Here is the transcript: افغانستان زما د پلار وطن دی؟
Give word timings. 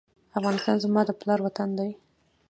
افغانستان 0.39 0.75
زما 0.85 1.01
د 1.05 1.11
پلار 1.19 1.39
وطن 1.43 1.69
دی؟ 1.77 1.89